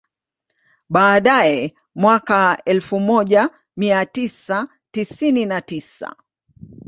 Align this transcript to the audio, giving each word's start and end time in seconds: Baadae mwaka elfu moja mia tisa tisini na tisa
Baadae 0.89 1.75
mwaka 1.95 2.61
elfu 2.65 2.99
moja 2.99 3.49
mia 3.77 4.05
tisa 4.05 4.67
tisini 4.91 5.45
na 5.45 5.61
tisa 5.61 6.15